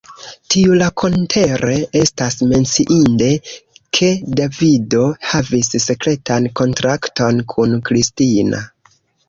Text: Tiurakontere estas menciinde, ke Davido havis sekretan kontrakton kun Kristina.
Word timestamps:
Tiurakontere 0.53 1.75
estas 1.99 2.37
menciinde, 2.53 3.29
ke 3.99 4.09
Davido 4.41 5.05
havis 5.35 5.71
sekretan 5.87 6.51
kontrakton 6.63 7.47
kun 7.55 7.81
Kristina. 7.91 8.67